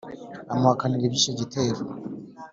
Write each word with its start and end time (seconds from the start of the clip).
amuhakanira 0.53 1.03
iby'icyo 1.05 1.31
gitero, 1.39 1.81